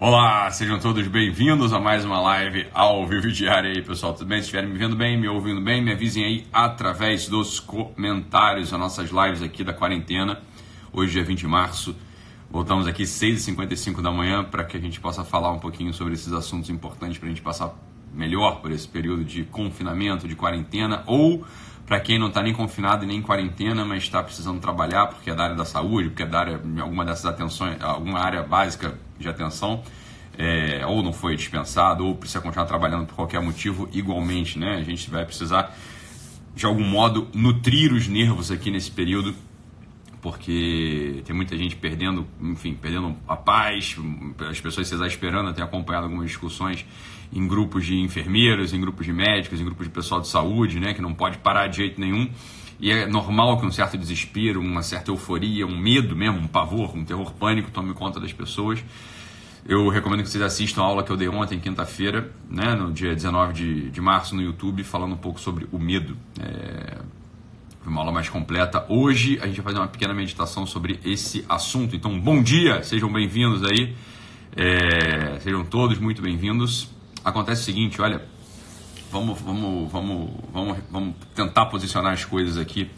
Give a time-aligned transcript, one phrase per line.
[0.00, 4.14] Olá, sejam todos bem-vindos a mais uma live ao vivo diária aí, pessoal.
[4.14, 4.38] Tudo bem?
[4.38, 8.78] Se estiverem me vendo bem, me ouvindo bem, me avisem aí através dos comentários as
[8.78, 10.40] nossas lives aqui da quarentena.
[10.92, 11.96] Hoje, dia 20 de março,
[12.48, 16.32] voltamos aqui 6h55 da manhã para que a gente possa falar um pouquinho sobre esses
[16.32, 17.74] assuntos importantes para a gente passar
[18.14, 21.44] melhor por esse período de confinamento, de quarentena ou
[21.84, 25.28] para quem não está nem confinado e nem em quarentena, mas está precisando trabalhar porque
[25.28, 28.96] é da área da saúde, porque é da área alguma dessas atenções, alguma área básica
[29.18, 29.82] de atenção,
[30.36, 34.76] é, ou não foi dispensado, ou precisa continuar trabalhando por qualquer motivo, igualmente, né?
[34.76, 35.76] A gente vai precisar
[36.54, 39.34] de algum modo nutrir os nervos aqui nesse período
[40.20, 43.96] porque tem muita gente perdendo, enfim, perdendo a paz,
[44.50, 46.84] as pessoas se exasperando, tenho acompanhado algumas discussões
[47.32, 50.94] em grupos de enfermeiros, em grupos de médicos, em grupos de pessoal de saúde, né,
[50.94, 52.28] que não pode parar de jeito nenhum.
[52.80, 56.96] E é normal que um certo desespero, uma certa euforia, um medo mesmo, um pavor,
[56.96, 58.82] um terror pânico tome conta das pessoas.
[59.66, 63.14] Eu recomendo que vocês assistam a aula que eu dei ontem, quinta-feira, né, no dia
[63.14, 66.16] 19 de, de março, no YouTube, falando um pouco sobre o medo.
[66.40, 66.98] É
[67.88, 68.84] uma aula mais completa.
[68.88, 71.96] Hoje a gente vai fazer uma pequena meditação sobre esse assunto.
[71.96, 73.94] Então, bom dia, sejam bem-vindos aí.
[74.54, 76.90] É, sejam todos muito bem-vindos.
[77.24, 78.22] Acontece o seguinte, olha,
[79.10, 82.90] vamos, vamos, vamos, vamos, vamos tentar posicionar as coisas aqui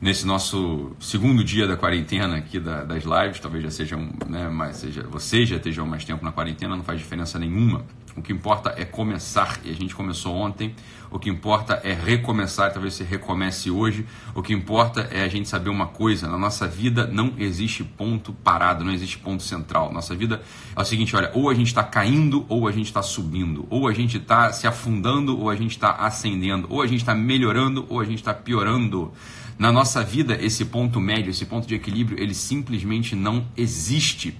[0.00, 3.40] nesse nosso segundo dia da quarentena aqui da, das lives.
[3.40, 6.98] Talvez já sejam, né, mais, seja, vocês já estejam mais tempo na quarentena, não faz
[6.98, 7.84] diferença nenhuma.
[8.16, 10.74] O que importa é começar, e a gente começou ontem.
[11.08, 14.04] O que importa é recomeçar, talvez você recomece hoje.
[14.34, 18.32] O que importa é a gente saber uma coisa: na nossa vida não existe ponto
[18.32, 19.92] parado, não existe ponto central.
[19.92, 20.42] Nossa vida
[20.76, 23.86] é o seguinte: olha, ou a gente está caindo ou a gente está subindo, ou
[23.86, 27.86] a gente está se afundando ou a gente está ascendendo, ou a gente está melhorando
[27.88, 29.12] ou a gente está piorando.
[29.58, 34.38] Na nossa vida, esse ponto médio, esse ponto de equilíbrio, ele simplesmente não existe.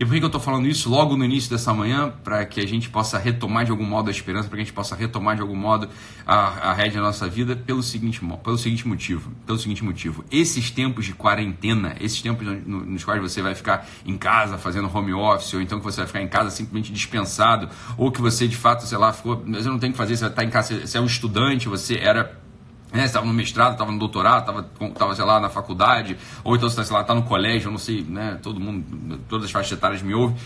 [0.00, 2.12] E por que, eu estou falando isso logo no início dessa manhã?
[2.22, 4.72] Para que a gente possa retomar de algum modo a esperança, para que a gente
[4.72, 5.88] possa retomar de algum modo
[6.24, 9.32] a, a rédea da nossa vida pelo seguinte, pelo seguinte motivo.
[9.44, 10.24] Pelo seguinte motivo.
[10.30, 15.12] Esses tempos de quarentena, esses tempos nos quais você vai ficar em casa fazendo home
[15.12, 18.56] office, ou então que você vai ficar em casa simplesmente dispensado, ou que você de
[18.56, 19.42] fato, sei lá, ficou.
[19.44, 21.96] Mas eu não tenho que fazer, você está em casa, você é um estudante, você
[21.96, 22.47] era
[22.92, 26.68] né, estava no mestrado, estava no doutorado, estava, estava, sei lá, na faculdade, ou então
[26.68, 30.14] você está, no colégio, eu não sei, né, todo mundo, todas as faixas etárias me
[30.14, 30.36] ouvem.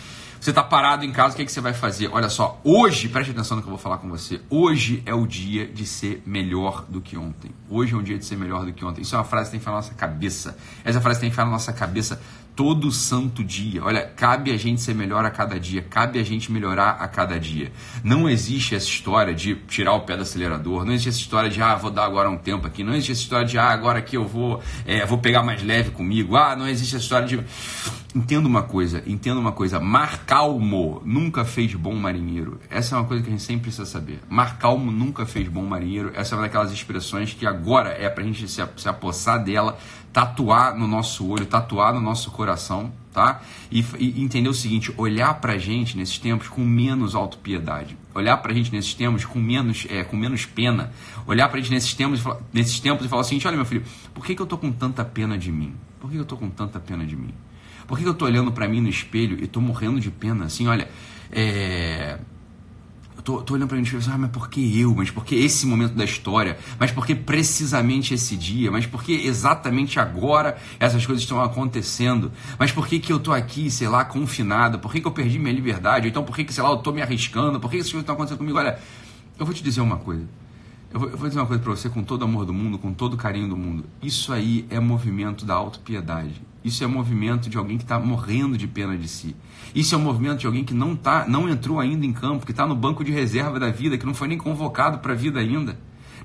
[0.43, 2.09] Você está parado em casa, o que, é que você vai fazer?
[2.13, 4.41] Olha só, hoje, preste atenção no que eu vou falar com você.
[4.51, 7.53] Hoje é o dia de ser melhor do que ontem.
[7.71, 9.03] Hoje é um dia de ser melhor do que ontem.
[9.03, 10.59] Isso é uma frase que tem que ficar na nossa cabeça.
[10.85, 12.21] Essa frase tem que ficar na nossa cabeça
[12.63, 13.83] todo santo dia.
[13.83, 17.37] Olha, cabe a gente ser melhor a cada dia, cabe a gente melhorar a cada
[17.37, 17.73] dia.
[18.05, 21.61] Não existe essa história de tirar o pé do acelerador, não existe essa história de
[21.61, 24.17] ah, vou dar agora um tempo aqui, não existe essa história de ah, agora aqui
[24.17, 27.41] eu vou, é, vou pegar mais leve comigo, ah, não existe essa história de.
[28.15, 32.61] Entenda uma coisa, entenda uma coisa, mar calmo nunca fez bom marinheiro.
[32.71, 34.21] Essa é uma coisa que a gente sempre precisa saber.
[34.29, 36.13] Mar calmo nunca fez bom marinheiro.
[36.15, 39.79] Essa é uma daquelas expressões que agora é pra gente se, se apossar dela
[40.13, 43.41] tatuar no nosso olho, tatuar no nosso coração, tá?
[43.71, 48.53] E, e entender o seguinte: olhar para gente nesses tempos com menos autopiedade, olhar para
[48.53, 50.93] gente nesses tempos com menos, é, com menos pena,
[51.27, 54.25] olhar para gente nesses tempos, nesses tempos e falar o seguinte: olha, meu filho, por
[54.25, 55.75] que, que eu tô com tanta pena de mim?
[56.01, 57.33] Por que, que eu tô com tanta pena de mim?
[57.87, 60.45] Por que, que eu tô olhando para mim no espelho e tô morrendo de pena?
[60.45, 60.89] Assim, olha,
[61.31, 62.19] é
[63.25, 64.95] tô, tô olhando pra gente e pensando, ah, mas por que eu?
[64.95, 66.59] Mas por que esse momento da história?
[66.79, 68.71] Mas por que precisamente esse dia?
[68.71, 72.33] Mas por que exatamente agora essas coisas estão acontecendo?
[72.59, 74.79] Mas por que, que eu tô aqui, sei lá, confinado?
[74.79, 76.09] Por que, que eu perdi minha liberdade?
[76.09, 77.61] então por que, que, sei lá, eu tô me arriscando?
[77.61, 78.59] Por que essas coisas estão acontecendo comigo?
[78.59, 78.79] Olha,
[79.39, 80.27] eu vou te dizer uma coisa.
[80.93, 82.93] Eu vou, eu vou dizer uma coisa para você com todo amor do mundo, com
[82.93, 83.85] todo carinho do mundo.
[84.03, 86.43] Isso aí é movimento da autopiedade.
[86.63, 89.35] Isso é movimento de alguém que está morrendo de pena de si.
[89.75, 92.53] Isso é um movimento de alguém que não tá, não entrou ainda em campo, que
[92.53, 95.41] está no banco de reserva da vida, que não foi nem convocado para a vida
[95.41, 95.79] ainda.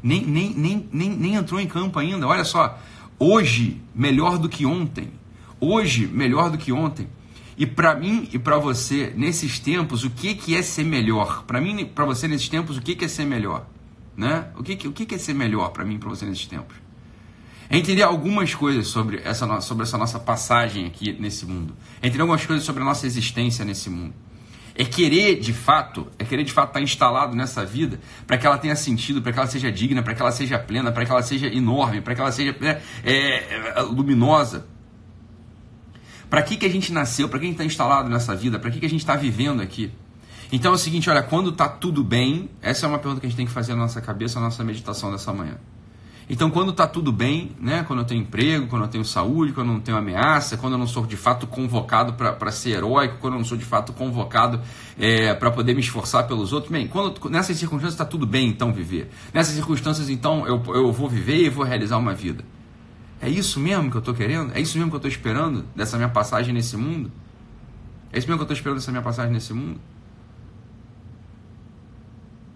[0.03, 2.27] Nem, nem, nem, nem, nem entrou em campo ainda.
[2.27, 2.77] Olha só,
[3.17, 5.11] hoje melhor do que ontem.
[5.61, 7.07] Hoje melhor do que ontem.
[7.57, 11.45] E para mim e para você, nesses tempos, o que, que é ser melhor?
[11.47, 13.65] Para mim e para você, nesses tempos, o que, que é ser melhor?
[14.17, 14.47] Né?
[14.57, 16.75] O, que, o que é ser melhor para mim para você nesses tempos?
[17.69, 21.75] É entender algumas coisas sobre essa, sobre essa nossa passagem aqui nesse mundo.
[22.01, 24.15] É entender algumas coisas sobre a nossa existência nesse mundo.
[24.73, 28.57] É querer de fato, é querer de fato estar instalado nessa vida para que ela
[28.57, 31.21] tenha sentido, para que ela seja digna, para que ela seja plena, para que ela
[31.21, 34.67] seja enorme, para que ela seja é, é, é luminosa.
[36.29, 37.29] Para que, que a gente nasceu?
[37.29, 38.57] Para que a gente está instalado nessa vida?
[38.57, 39.91] Para que, que a gente está vivendo aqui?
[40.51, 43.29] Então é o seguinte, olha, quando está tudo bem, essa é uma pergunta que a
[43.29, 45.57] gente tem que fazer na nossa cabeça, na nossa meditação dessa manhã.
[46.29, 47.85] Então, quando está tudo bem, né?
[47.87, 50.79] quando eu tenho emprego, quando eu tenho saúde, quando eu não tenho ameaça, quando eu
[50.79, 54.59] não sou de fato convocado para ser heróico, quando eu não sou de fato convocado
[54.99, 58.73] é, para poder me esforçar pelos outros, bem, quando, nessas circunstâncias está tudo bem então
[58.73, 59.09] viver.
[59.33, 62.43] Nessas circunstâncias, então, eu, eu vou viver e vou realizar uma vida.
[63.21, 64.51] É isso mesmo que eu estou querendo?
[64.53, 67.09] É isso mesmo que eu estou esperando dessa minha passagem nesse mundo?
[68.11, 69.79] É isso mesmo que eu estou esperando dessa minha passagem nesse mundo?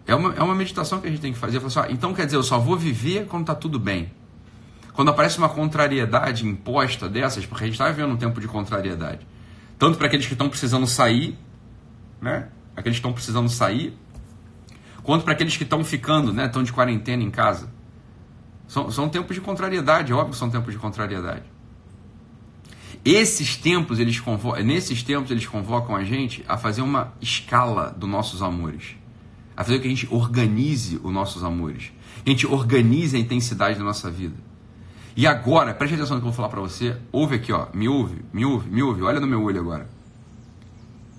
[0.05, 1.57] É uma, é uma meditação que a gente tem que fazer.
[1.57, 4.11] Assim, ah, então quer dizer, eu só vou viver quando está tudo bem.
[4.93, 9.25] Quando aparece uma contrariedade imposta dessas, porque a gente está vivendo um tempo de contrariedade.
[9.77, 11.37] Tanto para aqueles que estão precisando sair,
[12.19, 12.49] né?
[12.75, 13.97] Aqueles que estão precisando sair,
[15.03, 16.45] quanto para aqueles que estão ficando, né?
[16.45, 17.69] Estão de quarentena em casa.
[18.67, 21.43] São, são tempos de contrariedade, óbvio que são tempos de contrariedade.
[23.03, 28.09] Esses tempos, eles convocam, nesses tempos, eles convocam a gente a fazer uma escala dos
[28.09, 29.00] nossos amores
[29.55, 31.91] a fazer com que a gente organize os nossos amores,
[32.25, 34.35] a gente organize a intensidade da nossa vida.
[35.15, 36.97] E agora, preste atenção no que eu vou falar para você.
[37.11, 39.01] Ouve aqui, ó, me ouve, me ouve, me ouve.
[39.01, 39.89] Olha no meu olho agora.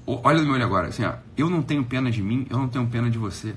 [0.07, 0.89] Olha no meu olho agora.
[0.89, 3.55] Assim, ó, eu não tenho pena de mim, eu não tenho pena de você.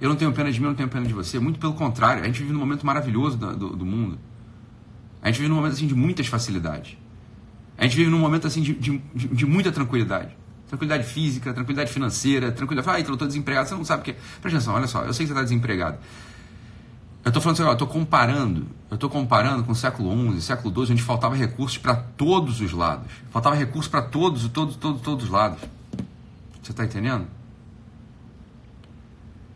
[0.00, 1.38] Eu não tenho pena de mim, eu não tenho pena de você.
[1.38, 4.18] Muito pelo contrário, a gente vive num momento maravilhoso do, do, do mundo.
[5.22, 6.96] A gente vive num momento assim de muitas facilidades.
[7.76, 10.36] A gente vive num momento assim de, de, de muita tranquilidade.
[10.68, 12.96] Tranquilidade física, tranquilidade financeira, tranquilidade.
[12.96, 13.68] Ah, então eu estou desempregado.
[13.68, 14.12] Você não sabe o que.
[14.12, 15.98] Presta atenção, olha só, eu sei que você está desempregado.
[17.24, 20.72] Eu estou falando assim, eu estou comparando, eu estou comparando com o século XI, século
[20.72, 23.06] XII, onde faltava recursos para todos os lados.
[23.30, 25.58] Faltava recursos para todos, todos, todos, todos os lados.
[26.62, 27.26] Você está entendendo?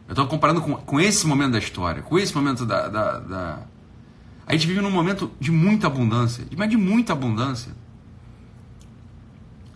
[0.08, 3.58] Eu estou comparando com, com esse momento da história, com esse momento da, da, da...
[4.46, 7.72] A gente vive num momento de muita abundância, mas de muita abundância.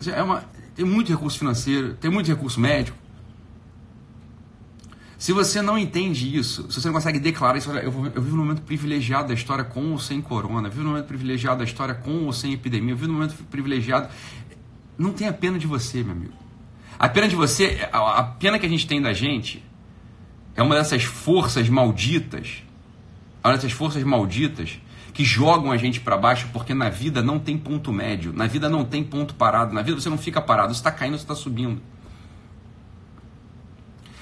[0.07, 0.45] É uma,
[0.77, 2.97] tem muito recurso financeiro, tem muito recurso médico.
[5.17, 8.37] Se você não entende isso, se você não consegue declarar isso, olha, eu, eu vivo
[8.37, 11.65] num momento privilegiado da história com ou sem corona, eu vivo num momento privilegiado da
[11.65, 14.11] história com ou sem epidemia, eu vivo num momento privilegiado.
[14.99, 16.35] Não tenha pena de você, meu amigo.
[16.99, 19.65] A pena de você, a pena que a gente tem da gente
[20.55, 22.63] é uma dessas forças malditas,
[23.43, 24.79] uma dessas forças malditas
[25.17, 28.69] que jogam a gente para baixo, porque na vida não tem ponto médio, na vida
[28.69, 31.35] não tem ponto parado, na vida você não fica parado, você está caindo, você está
[31.35, 31.81] subindo.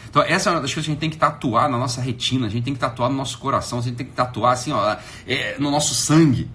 [0.08, 2.46] Então, essa é uma das coisas que a gente tem que tatuar na nossa retina,
[2.46, 4.96] a gente tem que tatuar no nosso coração, a gente tem que tatuar assim, ó,
[5.26, 6.48] é, no nosso sangue.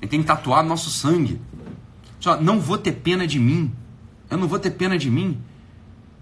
[0.00, 1.38] A gente tem que tatuar no nosso sangue.
[2.18, 3.70] Só, não vou ter pena de mim.
[4.30, 5.38] Eu não vou ter pena de mim.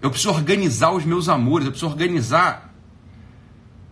[0.01, 2.74] Eu preciso organizar os meus amores, eu preciso organizar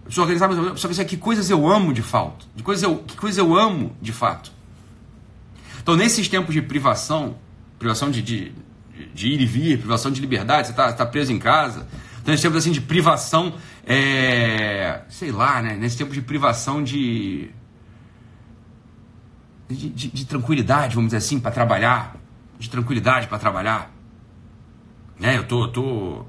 [0.03, 2.45] eu preciso organizar meus eu preciso que coisas eu amo de fato.
[2.55, 4.51] De coisas eu, que coisas eu amo de fato.
[5.81, 7.37] Então, nesses tempos de privação,
[7.79, 8.51] privação de, de,
[9.13, 11.87] de ir e vir, privação de liberdade, você está tá preso em casa.
[12.21, 13.53] Então, nesses tempos assim, de privação,
[13.85, 15.75] é, sei lá, né?
[15.75, 17.49] Nesse tempo de privação de,
[19.69, 22.15] de, de, de tranquilidade, vamos dizer assim, para trabalhar.
[22.59, 23.91] De tranquilidade para trabalhar.
[25.19, 25.37] Né?
[25.37, 26.25] Eu tô, eu tô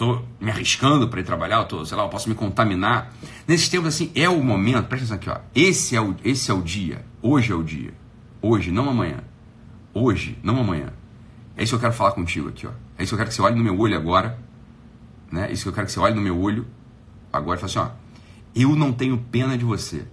[0.00, 3.12] estou me arriscando para ir trabalhar, eu tô, sei lá, eu posso me contaminar.
[3.46, 5.44] Nesses tempos assim, é o momento, presta atenção aqui, ó.
[5.54, 7.04] Esse é o, esse é o dia.
[7.20, 7.92] Hoje é o dia.
[8.40, 9.18] Hoje, não amanhã.
[9.92, 10.94] Hoje, não amanhã.
[11.54, 12.70] É isso que eu quero falar contigo aqui, ó.
[12.96, 14.38] É isso que eu quero que você olhe no meu olho agora.
[15.30, 15.48] Né?
[15.50, 16.66] É isso que eu quero que você olhe no meu olho
[17.30, 17.90] agora e fale assim, ó.
[18.54, 20.06] Eu não tenho pena de você.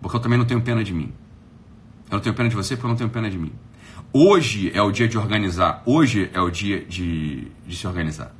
[0.00, 1.12] Porque eu também não tenho pena de mim.
[2.08, 3.52] Eu não tenho pena de você porque eu não tenho pena de mim.
[4.12, 5.82] Hoje é o dia de organizar.
[5.84, 8.32] Hoje é o dia de, de se organizar.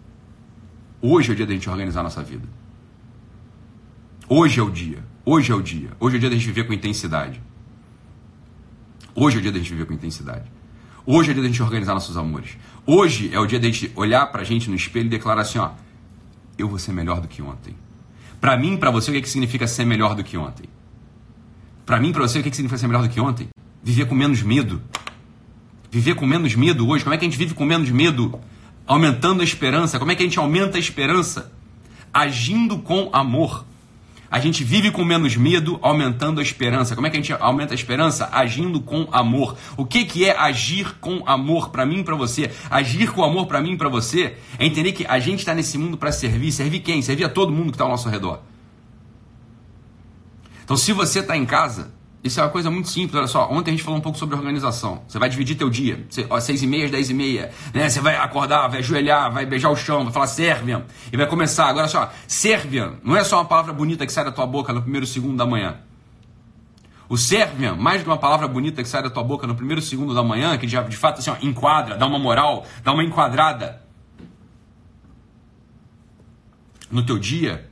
[1.04, 2.48] Hoje é o dia da gente organizar a nossa vida.
[4.28, 5.02] Hoje é o dia.
[5.26, 5.90] Hoje é o dia.
[5.98, 7.42] Hoje é o dia da gente viver com intensidade.
[9.12, 10.44] Hoje é o dia da gente viver com intensidade.
[11.04, 12.56] Hoje é o dia da gente organizar nossos amores.
[12.86, 15.72] Hoje é o dia da gente olhar pra gente no espelho e declarar assim, ó,
[16.56, 17.74] eu vou ser melhor do que ontem.
[18.40, 20.66] Para mim, para você, o que, é que significa ser melhor do que ontem?
[21.84, 23.48] Para mim, para você, o que, é que significa ser melhor do que ontem?
[23.82, 24.80] Viver com menos medo.
[25.90, 27.02] Viver com menos medo hoje.
[27.02, 28.40] Como é que a gente vive com menos medo?
[28.86, 29.98] Aumentando a esperança.
[29.98, 31.52] Como é que a gente aumenta a esperança?
[32.12, 33.64] Agindo com amor.
[34.30, 36.94] A gente vive com menos medo, aumentando a esperança.
[36.94, 38.30] Como é que a gente aumenta a esperança?
[38.32, 39.58] Agindo com amor.
[39.76, 42.50] O que, que é agir com amor para mim e para você?
[42.70, 45.76] Agir com amor para mim e para você é entender que a gente está nesse
[45.76, 46.50] mundo para servir.
[46.50, 47.02] Servir quem?
[47.02, 48.40] Servir a todo mundo que está ao nosso redor.
[50.64, 51.92] Então, se você está em casa,
[52.24, 53.50] isso é uma coisa muito simples, olha só.
[53.50, 55.02] Ontem a gente falou um pouco sobre organização.
[55.08, 57.88] Você vai dividir teu dia, às seis e meia, dez e meia, né?
[57.88, 61.66] Você vai acordar, vai ajoelhar, vai beijar o chão, vai falar Sérvia e vai começar.
[61.66, 64.80] Agora só, Sérvia não é só uma palavra bonita que sai da tua boca no
[64.80, 65.78] primeiro segundo da manhã.
[67.08, 69.82] O Sérvia, mais do que uma palavra bonita que sai da tua boca no primeiro
[69.82, 73.82] segundo da manhã, que de fato assim, ó, enquadra, dá uma moral, dá uma enquadrada
[76.88, 77.68] no teu dia,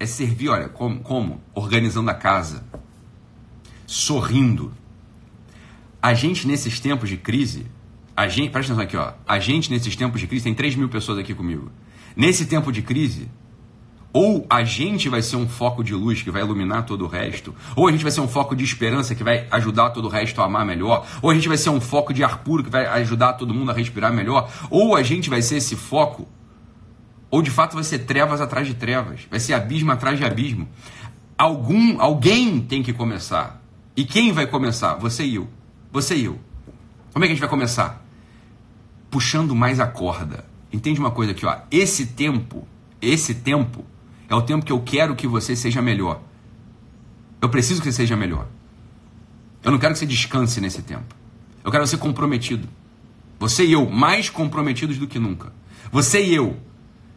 [0.00, 1.00] é servir, olha, como?
[1.00, 1.42] como?
[1.54, 2.64] Organizando a casa,
[3.86, 4.72] sorrindo.
[6.00, 7.66] A gente, nesses tempos de crise,
[8.16, 9.12] a gente, presta atenção aqui, ó.
[9.28, 11.70] A gente, nesses tempos de crise, tem 3 mil pessoas aqui comigo.
[12.16, 13.28] Nesse tempo de crise,
[14.10, 17.54] ou a gente vai ser um foco de luz que vai iluminar todo o resto,
[17.76, 20.40] ou a gente vai ser um foco de esperança que vai ajudar todo o resto
[20.40, 22.86] a amar melhor, ou a gente vai ser um foco de ar puro que vai
[22.86, 26.26] ajudar todo mundo a respirar melhor, ou a gente vai ser esse foco,
[27.30, 30.68] ou de fato vai ser trevas atrás de trevas, vai ser abismo atrás de abismo.
[31.38, 33.62] Algum, alguém tem que começar.
[33.96, 34.94] E quem vai começar?
[34.96, 35.48] Você e eu.
[35.92, 36.38] Você e eu.
[37.12, 38.04] Como é que a gente vai começar?
[39.10, 40.44] Puxando mais a corda.
[40.72, 41.56] Entende uma coisa aqui, ó.
[41.70, 42.66] Esse tempo,
[43.00, 43.84] esse tempo
[44.28, 46.20] é o tempo que eu quero que você seja melhor.
[47.40, 48.46] Eu preciso que você seja melhor.
[49.62, 51.14] Eu não quero que você descanse nesse tempo.
[51.64, 52.68] Eu quero você comprometido.
[53.38, 55.52] Você e eu, mais comprometidos do que nunca.
[55.90, 56.56] Você e eu,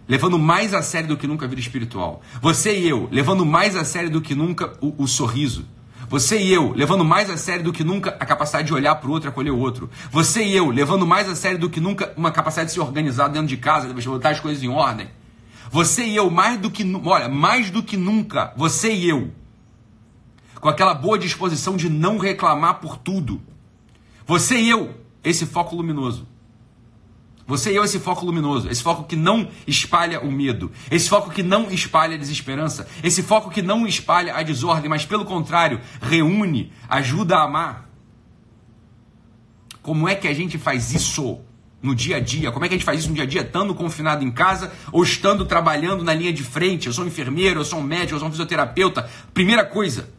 [0.08, 2.22] levando mais a sério do que nunca a vida espiritual.
[2.42, 5.66] Você e eu, levando mais a sério do que nunca o, o sorriso.
[6.10, 9.10] Você e eu, levando mais a sério do que nunca a capacidade de olhar para
[9.10, 9.90] o outro e acolher o outro.
[10.12, 13.30] Você e eu, levando mais a sério do que nunca uma capacidade de se organizar
[13.30, 15.10] dentro de casa, de botar as coisas em ordem.
[15.72, 19.32] Você e eu, mais do que, olha, mais do que nunca, você e eu,
[20.60, 23.42] com aquela boa disposição de não reclamar por tudo.
[24.26, 24.94] Você e eu,
[25.24, 26.28] esse foco luminoso.
[27.46, 31.30] Você e eu, esse foco luminoso, esse foco que não espalha o medo, esse foco
[31.30, 35.82] que não espalha a desesperança, esse foco que não espalha a desordem, mas pelo contrário,
[36.02, 37.90] reúne, ajuda a amar.
[39.82, 41.42] Como é que a gente faz isso?
[41.84, 42.50] no dia a dia.
[42.50, 43.42] Como é que a gente faz isso no dia a dia?
[43.42, 46.88] Estando confinado em casa ou estando trabalhando na linha de frente.
[46.88, 49.10] Eu sou um enfermeiro, eu sou um médico, eu sou um fisioterapeuta.
[49.34, 50.10] Primeira coisa,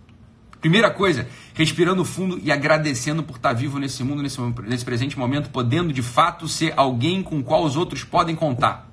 [0.65, 5.51] primeira coisa, respirando fundo e agradecendo por estar vivo nesse mundo, nesse, nesse presente momento,
[5.51, 8.89] podendo de fato ser alguém com qual os outros podem contar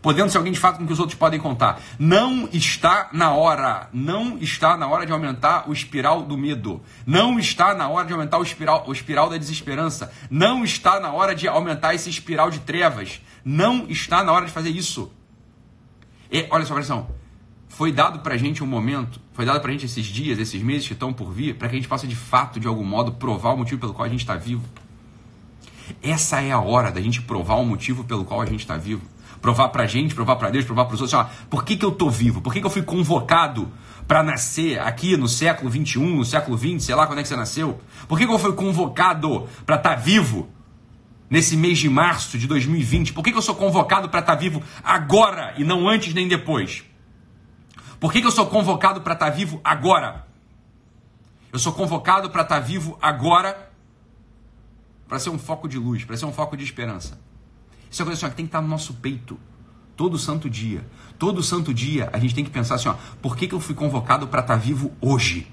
[0.00, 1.80] podendo ser alguém de fato com que os outros podem contar.
[1.96, 6.82] Não está na hora, não está na hora de aumentar o espiral do medo.
[7.06, 10.12] Não está na hora de aumentar o espiral, o espiral da desesperança.
[10.28, 13.22] Não está na hora de aumentar esse espiral de trevas.
[13.44, 15.12] Não está na hora de fazer isso.
[16.32, 17.06] E, olha só, pressão.
[17.68, 20.92] Foi dado pra gente um momento, foi dado pra gente esses dias, esses meses que
[20.92, 23.56] estão por vir, para que a gente possa de fato, de algum modo, provar o
[23.56, 24.62] motivo pelo qual a gente está vivo.
[26.02, 29.02] Essa é a hora da gente provar o motivo pelo qual a gente está vivo
[29.42, 31.26] provar para a gente, provar para Deus, provar para os outros.
[31.50, 32.40] Por que, que eu estou vivo?
[32.40, 33.70] Por que, que eu fui convocado
[34.06, 37.36] para nascer aqui no século 21, no século 20, sei lá quando é que você
[37.36, 37.80] nasceu?
[38.08, 40.48] Por que, que eu fui convocado para estar tá vivo
[41.28, 43.12] nesse mês de março de 2020?
[43.12, 46.28] Por que, que eu sou convocado para estar tá vivo agora e não antes nem
[46.28, 46.84] depois?
[48.02, 50.26] Por que, que eu sou convocado para estar tá vivo agora?
[51.52, 53.70] Eu sou convocado para estar vivo agora
[55.06, 57.16] para ser um foco de luz, para ser um foco de esperança.
[57.88, 59.38] Isso é uma coisa assim, que tem que estar no nosso peito.
[59.96, 60.84] Todo santo dia.
[61.16, 63.72] Todo santo dia a gente tem que pensar assim, ó, por que, que eu fui
[63.72, 65.46] convocado para estar tá vivo hoje?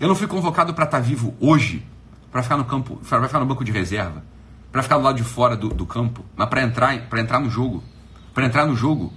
[0.00, 1.86] Eu não fui convocado para estar tá vivo hoje
[2.32, 4.24] para ficar no campo, para ficar no banco de reserva,
[4.72, 7.50] para ficar do lado de fora do, do campo, mas para entrar, para entrar no
[7.50, 7.84] jogo,
[8.32, 9.12] para entrar no jogo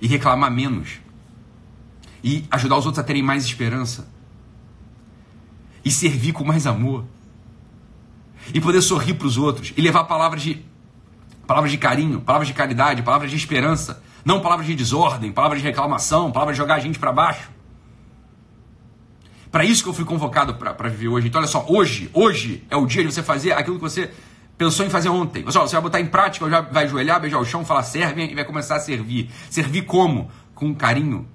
[0.00, 1.03] e reclamar menos
[2.24, 4.08] e ajudar os outros a terem mais esperança
[5.84, 7.04] e servir com mais amor
[8.54, 10.64] e poder sorrir para os outros e levar palavras de
[11.46, 15.68] palavras de carinho, palavras de caridade, palavras de esperança, não palavras de desordem, palavras de
[15.68, 17.50] reclamação, palavras de jogar a gente para baixo.
[19.52, 21.28] Para isso que eu fui convocado para viver hoje.
[21.28, 24.10] Então, olha só, hoje, hoje é o dia de você fazer aquilo que você
[24.56, 25.44] pensou em fazer ontem.
[25.44, 28.44] Você, você vai botar em prática, vai ajoelhar, beijar o chão, falar serve e vai
[28.44, 29.30] começar a servir.
[29.50, 30.30] Servir como?
[30.54, 31.28] Com carinho.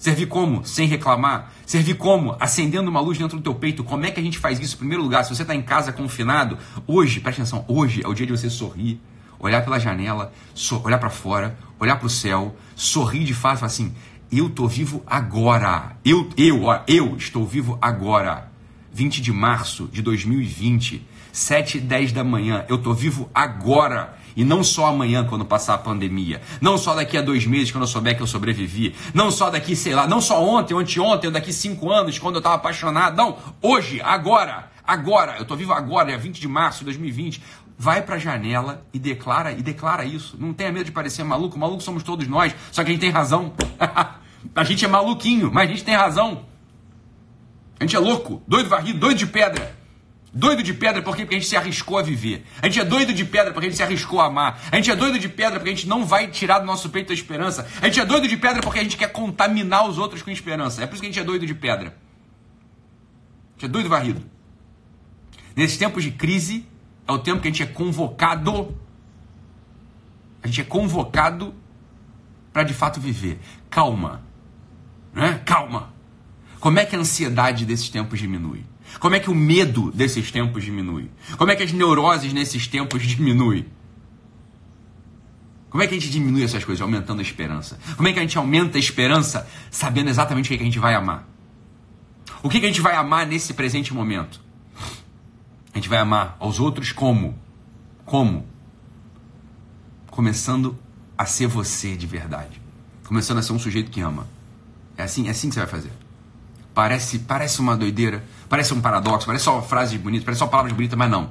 [0.00, 0.64] Servir como?
[0.64, 1.52] Sem reclamar.
[1.64, 2.34] Servir como?
[2.40, 3.84] Acendendo uma luz dentro do teu peito.
[3.84, 4.74] Como é que a gente faz isso?
[4.74, 8.14] Em primeiro lugar, se você está em casa confinado, hoje, presta atenção, hoje é o
[8.14, 9.00] dia de você sorrir
[9.40, 13.68] olhar pela janela, so, olhar para fora, olhar para o céu, sorrir de fato, falar
[13.68, 13.94] assim:
[14.30, 15.96] eu tô vivo agora.
[16.04, 18.50] Eu, eu, ó, eu estou vivo agora.
[18.92, 22.64] 20 de março de 2020, 7 e 10 da manhã.
[22.68, 24.18] Eu tô vivo agora.
[24.36, 26.40] E não só amanhã, quando passar a pandemia.
[26.60, 28.94] Não só daqui a dois meses, quando eu souber que eu sobrevivi.
[29.12, 32.40] Não só daqui, sei lá, não só ontem, anteontem, ou daqui cinco anos, quando eu
[32.40, 33.16] estava apaixonado.
[33.16, 34.70] Não, hoje, agora.
[34.86, 35.36] Agora.
[35.38, 37.42] Eu tô vivo agora, é 20 de março de 2020
[37.82, 40.36] vai para a janela e declara e declara isso.
[40.38, 43.08] Não tenha medo de parecer maluco, maluco somos todos nós, só que a gente tem
[43.08, 43.54] razão.
[44.54, 46.44] a gente é maluquinho, mas a gente tem razão.
[47.78, 49.79] A gente é louco, doido varrido, doido de pedra.
[50.32, 52.46] Doido de pedra porque, a gente se arriscou a viver.
[52.62, 54.60] A gente é doido de pedra porque a gente se arriscou a amar.
[54.70, 57.10] A gente é doido de pedra porque a gente não vai tirar do nosso peito
[57.10, 57.66] a esperança.
[57.82, 60.82] A gente é doido de pedra porque a gente quer contaminar os outros com esperança.
[60.82, 61.88] É por isso que a gente é doido de pedra.
[61.88, 64.22] A gente é doido varrido.
[65.56, 66.64] Nesses tempos de crise,
[67.08, 68.76] é o tempo que a gente é convocado.
[70.42, 71.52] A gente é convocado
[72.52, 73.40] para de fato viver.
[73.68, 74.22] Calma.
[75.12, 75.42] Né?
[75.44, 75.92] Calma.
[76.60, 78.64] Como é que a ansiedade desses tempos diminui?
[78.98, 81.10] Como é que o medo desses tempos diminui?
[81.36, 83.66] Como é que as neuroses nesses tempos diminuem?
[85.70, 86.82] Como é que a gente diminui essas coisas?
[86.82, 87.78] Aumentando a esperança.
[87.96, 90.94] Como é que a gente aumenta a esperança sabendo exatamente o que a gente vai
[90.94, 91.28] amar?
[92.42, 94.40] O que a gente vai amar nesse presente momento?
[95.72, 97.38] A gente vai amar aos outros como?
[98.04, 98.46] Como?
[100.10, 100.76] Começando
[101.16, 102.60] a ser você de verdade.
[103.04, 104.26] Começando a ser um sujeito que ama.
[104.96, 105.92] É assim, é assim que você vai fazer.
[106.80, 110.72] Parece, parece uma doideira, parece um paradoxo, parece só uma frase bonita, parece só palavras
[110.72, 111.30] bonitas, mas não.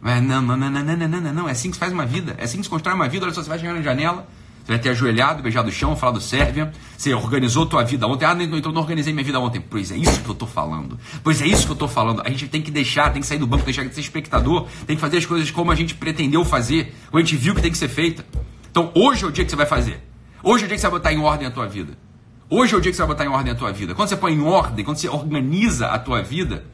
[0.00, 1.46] Mas não, não, não, não, não, não, não, não.
[1.46, 2.34] É assim que se faz uma vida.
[2.38, 3.26] É assim que se constrói uma vida.
[3.26, 4.26] Olha só, você vai chegar na janela,
[4.64, 6.72] você vai ter ajoelhado, beijado o chão, falado Sérvia.
[6.96, 8.24] Você organizou tua vida ontem.
[8.24, 9.60] Ah, não, então não organizei minha vida ontem.
[9.60, 10.98] Pois é isso que eu tô falando.
[11.22, 12.22] Pois é isso que eu tô falando.
[12.24, 14.96] A gente tem que deixar, tem que sair do banco, deixar de ser espectador, tem
[14.96, 17.70] que fazer as coisas como a gente pretendeu fazer, como a gente viu que tem
[17.70, 18.24] que ser feita.
[18.70, 20.02] Então hoje é o dia que você vai fazer.
[20.42, 22.05] Hoje é o dia que você vai botar em ordem a tua vida.
[22.48, 23.92] Hoje é o dia que você vai botar em ordem a tua vida.
[23.92, 26.64] Quando você põe em ordem, quando você organiza a tua vida,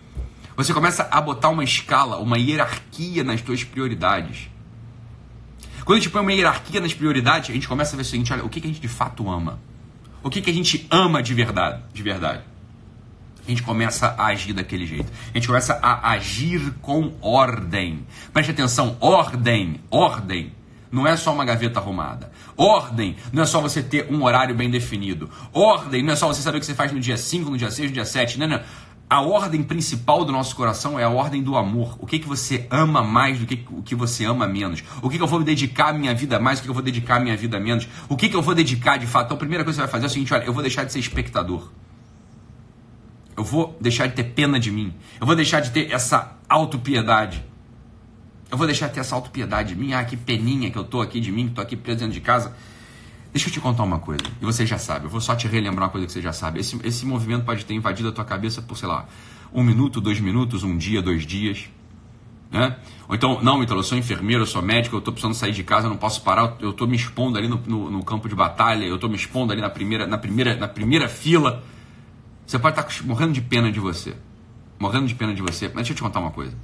[0.55, 4.51] você começa a botar uma escala, uma hierarquia nas tuas prioridades.
[5.85, 8.33] Quando a gente põe uma hierarquia nas prioridades, a gente começa a ver o seguinte:
[8.35, 9.59] olha, o que, que a gente de fato ama?
[10.23, 11.83] O que, que a gente ama de verdade?
[11.93, 12.43] De verdade.
[13.45, 15.11] A gente começa a agir daquele jeito.
[15.31, 18.07] A gente começa a agir com ordem.
[18.31, 20.53] Preste atenção: ordem, ordem.
[20.93, 22.31] Não é só uma gaveta arrumada.
[22.55, 25.31] Ordem não é só você ter um horário bem definido.
[25.51, 27.71] Ordem não é só você saber o que você faz no dia 5, no dia
[27.71, 28.39] 6, no dia 7.
[28.39, 28.61] Não, não.
[29.09, 31.97] A ordem principal do nosso coração é a ordem do amor.
[31.99, 34.83] O que, que você ama mais do que o que você ama menos?
[35.03, 36.83] O que, que eu vou dedicar a minha vida mais, o que, que eu vou
[36.83, 37.89] dedicar a minha vida menos?
[38.09, 39.27] O que, que eu vou dedicar de fato?
[39.27, 40.85] Então, a primeira coisa que você vai fazer é o seguinte: olha, eu vou deixar
[40.85, 41.71] de ser espectador.
[43.37, 44.95] Eu vou deixar de ter pena de mim.
[45.21, 47.45] Eu vou deixar de ter essa autopiedade.
[48.53, 49.95] Eu vou deixar de ter essa autopiedade de mim.
[49.95, 52.21] Ah, que peninha que eu tô aqui de mim, que tô aqui preso dentro de
[52.21, 52.55] casa.
[53.33, 55.87] Deixa eu te contar uma coisa, e você já sabe, eu vou só te relembrar
[55.87, 56.61] uma coisa que você já sabe.
[56.61, 59.07] Esse, esse movimento pode ter invadido a tua cabeça por, sei lá,
[59.55, 61.71] um minuto, dois minutos, um dia, dois dias.
[62.51, 62.77] Né?
[63.09, 65.65] Ou então, não, Vitor, eu sou enfermeiro, eu sou médico, eu estou precisando sair de
[65.65, 68.35] casa, eu não posso parar, eu estou me expondo ali no, no, no, campo de
[68.35, 71.63] batalha, eu estou me expondo ali na primeira, na, primeira, na primeira fila.
[72.47, 74.15] Você pode estar morrendo de pena de você.
[74.79, 75.69] Morrendo de pena de você.
[75.69, 76.55] Mas deixa eu te contar uma coisa.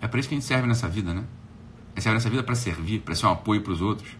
[0.00, 1.24] É, para isso que a gente serve nessa vida, né?
[1.88, 4.16] A gente serve nessa vida para servir, para ser um apoio para os outros.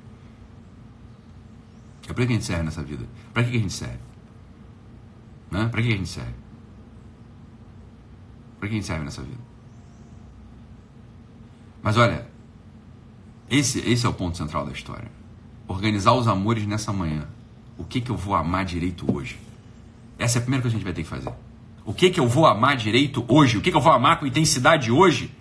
[2.09, 3.07] É para que a gente serve nessa vida?
[3.33, 3.99] Para que a gente serve?
[5.51, 5.69] Né?
[5.69, 6.35] Para que a gente serve?
[8.59, 9.41] Para que a gente serve nessa vida?
[11.83, 12.27] Mas olha,
[13.49, 15.11] esse, esse é o ponto central da história.
[15.67, 17.29] Organizar os amores nessa manhã.
[17.77, 19.38] O que, que eu vou amar direito hoje?
[20.19, 21.33] Essa é a primeira coisa que a gente vai ter que fazer.
[21.85, 23.57] O que, que eu vou amar direito hoje?
[23.57, 25.35] O que, que eu vou amar com intensidade hoje?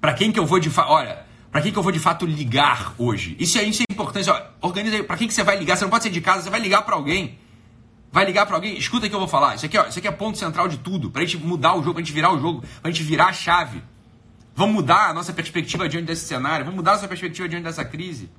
[0.00, 0.90] Para quem que eu vou de fato.
[0.90, 3.36] Olha, para quem que eu vou de fato ligar hoje?
[3.38, 4.28] Isso é, isso é importante.
[4.60, 5.02] Organiza aí.
[5.02, 5.76] Para quem que você vai ligar?
[5.76, 7.38] Você não pode sair de casa, você vai ligar para alguém.
[8.12, 8.76] Vai ligar para alguém?
[8.76, 9.54] Escuta o que eu vou falar.
[9.54, 11.10] Isso aqui, ó, isso aqui é ponto central de tudo.
[11.10, 13.82] Pra gente mudar o jogo, pra gente virar o jogo, pra gente virar a chave.
[14.54, 16.64] Vamos mudar a nossa perspectiva diante desse cenário.
[16.64, 18.30] Vamos mudar a nossa perspectiva diante dessa crise.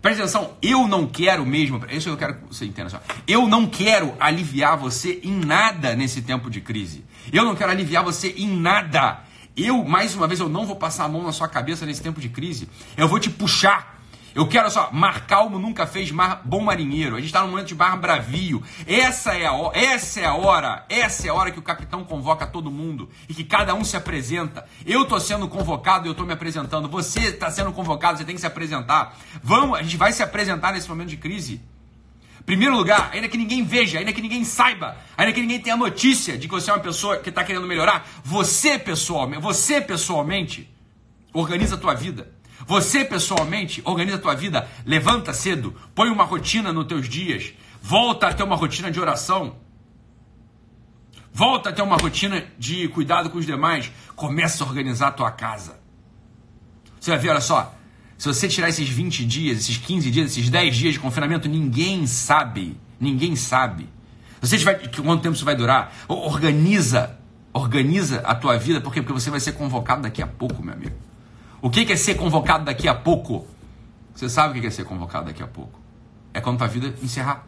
[0.00, 3.02] Presta atenção, eu não quero mesmo, isso eu quero que você entenda só.
[3.26, 7.04] Eu não quero aliviar você em nada nesse tempo de crise.
[7.32, 9.24] Eu não quero aliviar você em nada.
[9.58, 12.20] Eu, mais uma vez, eu não vou passar a mão na sua cabeça nesse tempo
[12.20, 12.68] de crise.
[12.96, 13.98] Eu vou te puxar.
[14.32, 17.16] Eu quero só, mar calmo nunca fez mar bom marinheiro.
[17.16, 18.62] A gente está num momento de mar bravio.
[18.86, 22.46] Essa é, a, essa é a hora, essa é a hora que o capitão convoca
[22.46, 24.64] todo mundo e que cada um se apresenta.
[24.86, 26.88] Eu estou sendo convocado e eu estou me apresentando.
[26.88, 29.16] Você está sendo convocado, você tem que se apresentar.
[29.42, 31.60] Vamos, a gente vai se apresentar nesse momento de crise.
[32.48, 36.38] Primeiro lugar, ainda que ninguém veja, ainda que ninguém saiba, ainda que ninguém tenha notícia
[36.38, 40.66] de que você é uma pessoa que está querendo melhorar, você pessoalmente, você pessoalmente,
[41.30, 42.32] organiza a tua vida.
[42.66, 48.28] Você pessoalmente, organiza a tua vida, levanta cedo, põe uma rotina nos teus dias, volta
[48.28, 49.58] a ter uma rotina de oração,
[51.30, 55.30] volta a ter uma rotina de cuidado com os demais, começa a organizar a tua
[55.30, 55.78] casa.
[56.98, 57.77] Você vai ver, olha só,
[58.18, 62.04] se você tirar esses 20 dias, esses 15 dias, esses 10 dias de confinamento, ninguém
[62.04, 62.76] sabe.
[63.00, 63.88] Ninguém sabe.
[64.40, 65.92] Você tiver quanto tempo isso vai durar?
[66.08, 67.16] Organiza,
[67.52, 69.00] organiza a tua vida, por quê?
[69.00, 70.96] Porque você vai ser convocado daqui a pouco, meu amigo.
[71.62, 73.46] O que é ser convocado daqui a pouco?
[74.14, 75.80] Você sabe o que é ser convocado daqui a pouco?
[76.34, 77.46] É quando a vida encerrar.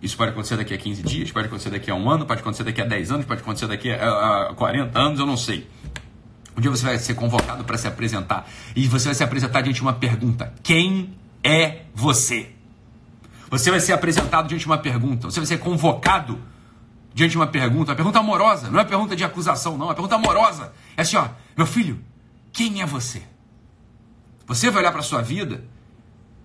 [0.00, 2.62] Isso pode acontecer daqui a 15 dias, pode acontecer daqui a um ano, pode acontecer
[2.62, 5.68] daqui a 10 anos, pode acontecer daqui a 40 anos, eu não sei.
[6.56, 9.76] Um dia você vai ser convocado para se apresentar e você vai se apresentar diante
[9.76, 12.50] de uma pergunta: Quem é você?
[13.50, 16.40] Você vai ser apresentado diante de uma pergunta, você vai ser convocado
[17.12, 19.88] diante de uma pergunta, uma pergunta amorosa, não é uma pergunta de acusação, não, é
[19.88, 20.72] uma pergunta amorosa.
[20.96, 22.00] É assim, ó, meu filho,
[22.52, 23.22] quem é você?
[24.46, 25.64] Você vai olhar para sua vida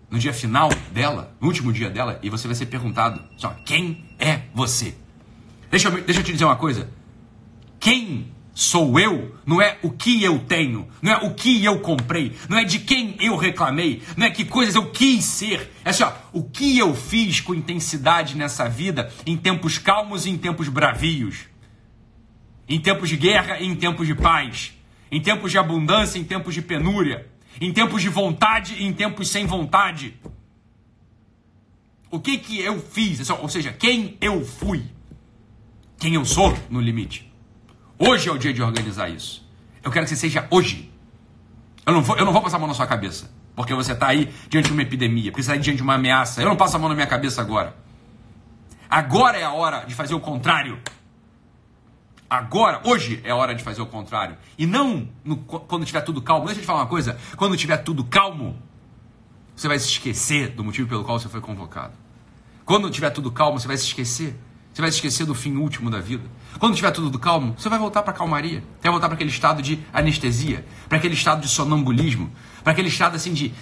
[0.09, 4.05] no dia final dela, no último dia dela, e você vai ser perguntado: só, quem
[4.19, 4.95] é você?
[5.69, 6.89] Deixa eu, deixa eu te dizer uma coisa.
[7.79, 12.33] Quem sou eu, não é o que eu tenho, não é o que eu comprei,
[12.47, 15.73] não é de quem eu reclamei, não é que coisas eu quis ser.
[15.83, 20.29] É assim, ó, o que eu fiz com intensidade nessa vida, em tempos calmos e
[20.29, 21.47] em tempos bravios,
[22.67, 24.73] em tempos de guerra e em tempos de paz,
[25.11, 27.27] em tempos de abundância e em tempos de penúria,
[27.59, 30.13] em tempos de vontade e em tempos sem vontade.
[32.09, 33.29] O que que eu fiz?
[33.29, 34.81] Ou seja, quem eu fui,
[35.99, 37.34] quem eu sou no limite.
[37.97, 39.45] Hoje é o dia de organizar isso.
[39.83, 40.91] Eu quero que você seja hoje.
[41.85, 43.31] Eu não vou, eu não vou passar a mão na sua cabeça.
[43.55, 46.41] Porque você está aí diante de uma epidemia, porque você está diante de uma ameaça.
[46.41, 47.75] Eu não passo a mão na minha cabeça agora.
[48.89, 50.79] Agora é a hora de fazer o contrário.
[52.29, 54.35] Agora, hoje é a hora de fazer o contrário.
[54.57, 56.45] E não no, quando tiver tudo calmo.
[56.45, 57.17] Deixa eu te falar uma coisa.
[57.37, 58.57] Quando tiver tudo calmo,
[59.55, 61.93] você vai se esquecer do motivo pelo qual você foi convocado.
[62.65, 64.35] Quando tiver tudo calmo, você vai se esquecer
[64.75, 66.25] você vai se esquecer do fim último da vida.
[66.59, 68.59] Quando tiver tudo calmo, você vai voltar para a calmaria.
[68.59, 72.29] Você vai voltar para aquele estado de anestesia, para aquele estado de sonambulismo,
[72.61, 73.53] para aquele estado assim de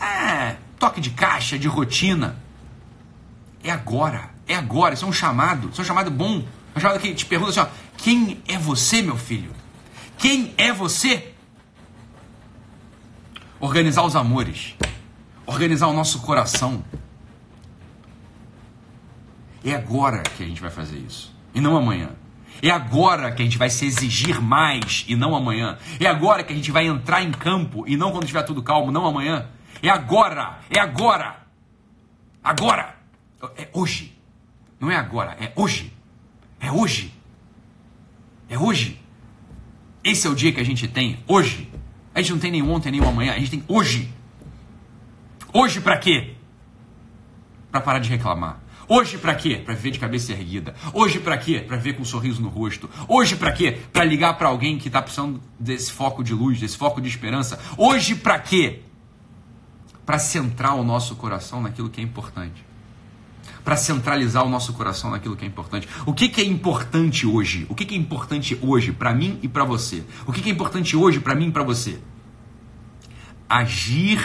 [0.00, 2.38] é, toque de caixa, de rotina.
[3.62, 4.94] É agora, é agora.
[4.94, 6.42] Isso é um chamado, isso é um chamado bom.
[6.74, 7.66] É um chamado que te pergunta assim: ó,
[7.98, 9.50] quem é você, meu filho?
[10.16, 11.34] Quem é você?
[13.60, 14.74] Organizar os amores,
[15.44, 16.82] organizar o nosso coração,
[19.64, 21.34] é agora que a gente vai fazer isso.
[21.54, 22.10] E não amanhã.
[22.62, 25.78] É agora que a gente vai se exigir mais e não amanhã.
[25.98, 28.92] É agora que a gente vai entrar em campo e não quando estiver tudo calmo,
[28.92, 29.48] não amanhã.
[29.82, 30.60] É agora.
[30.70, 31.36] É agora.
[32.42, 32.96] Agora.
[33.56, 34.16] É hoje.
[34.78, 35.92] Não é agora, é hoje.
[36.60, 37.12] É hoje.
[38.48, 39.00] É hoje.
[40.04, 41.70] Esse é o dia que a gente tem hoje.
[42.14, 43.32] A gente não tem nem ontem, nem amanhã.
[43.32, 44.12] A gente tem hoje.
[45.52, 46.34] Hoje para quê?
[47.70, 48.61] Para parar de reclamar.
[48.94, 49.56] Hoje para quê?
[49.56, 50.74] Para viver de cabeça erguida.
[50.92, 51.60] Hoje para quê?
[51.60, 52.90] Para viver com um sorriso no rosto.
[53.08, 53.78] Hoje para quê?
[53.90, 57.58] Para ligar para alguém que está precisando desse foco de luz, desse foco de esperança.
[57.78, 58.80] Hoje para quê?
[60.04, 62.62] Para centrar o nosso coração naquilo que é importante.
[63.64, 65.88] Para centralizar o nosso coração naquilo que é importante.
[66.04, 67.64] O que, que é importante hoje?
[67.70, 70.04] O que, que é importante hoje para mim e para você?
[70.26, 71.98] O que, que é importante hoje para mim e para você?
[73.48, 74.20] Agir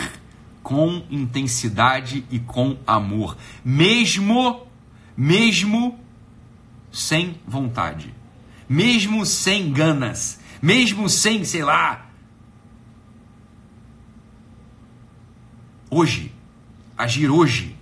[0.68, 4.68] com intensidade e com amor, mesmo
[5.16, 5.98] mesmo
[6.92, 8.14] sem vontade,
[8.68, 12.10] mesmo sem ganas, mesmo sem, sei lá,
[15.90, 16.34] hoje,
[16.98, 17.74] agir hoje.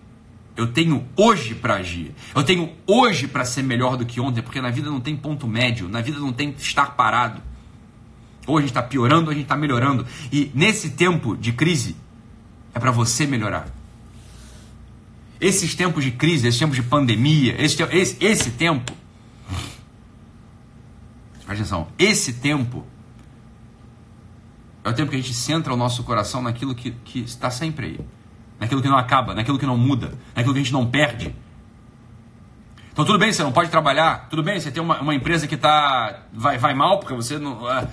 [0.55, 2.13] Eu tenho hoje para agir.
[2.35, 5.47] Eu tenho hoje para ser melhor do que ontem, porque na vida não tem ponto
[5.47, 7.41] médio, na vida não tem estar parado.
[8.45, 10.05] Ou a gente está piorando, ou a gente está melhorando.
[10.31, 12.04] E nesse tempo de crise,
[12.75, 13.67] é para você melhorar.
[15.39, 18.93] Esses tempos de crise, esses tempos de pandemia, esse, esse, esse tempo.
[21.45, 22.85] Presta atenção, esse tempo
[24.83, 27.85] é o tempo que a gente centra o nosso coração naquilo que, que está sempre
[27.85, 27.99] aí.
[28.59, 31.33] Naquilo que não acaba, naquilo que não muda, naquilo que a gente não perde.
[32.91, 35.57] Então tudo bem, você não pode trabalhar, tudo bem, você tem uma, uma empresa que
[35.57, 37.65] tá, vai, vai mal porque você não.
[37.67, 37.87] Ah.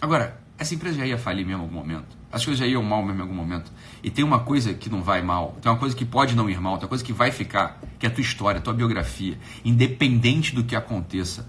[0.00, 2.16] Agora, essa empresa já ia falir mesmo em algum momento.
[2.32, 3.70] As coisas já iam mal mesmo em algum momento.
[4.02, 6.60] E tem uma coisa que não vai mal, tem uma coisa que pode não ir
[6.60, 9.38] mal, tem uma coisa que vai ficar, que é a tua história, a tua biografia,
[9.64, 11.48] independente do que aconteça.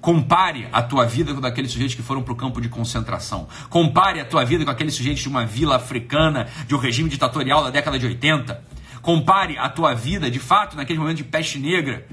[0.00, 3.48] Compare a tua vida com aqueles sujeitos que foram para o campo de concentração.
[3.70, 7.64] Compare a tua vida com aqueles sujeitos de uma vila africana, de um regime ditatorial
[7.64, 8.62] da década de 80.
[9.00, 12.06] Compare a tua vida, de fato, naquele momento de peste negra.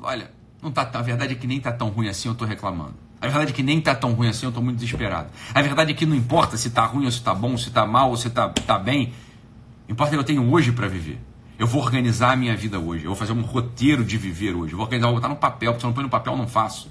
[0.00, 0.30] Olha,
[0.62, 3.11] não tá, a verdade é que nem tá tão ruim assim, eu estou reclamando.
[3.22, 5.28] A verdade é que nem tá tão ruim assim, eu tô muito desesperado.
[5.54, 7.86] A verdade é que não importa se tá ruim ou se tá bom, se tá
[7.86, 9.12] mal ou se tá, tá bem.
[9.88, 11.20] Importa que eu tenho hoje para viver.
[11.56, 13.04] Eu vou organizar a minha vida hoje.
[13.04, 14.72] Eu vou fazer um roteiro de viver hoje.
[14.72, 16.36] Eu vou organizar, vou botar no papel, porque se eu não põe no papel, eu
[16.36, 16.90] não faço.